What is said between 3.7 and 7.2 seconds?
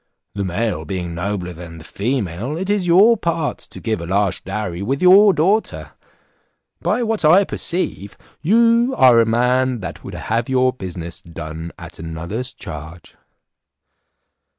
give a large dowry with your daughter. By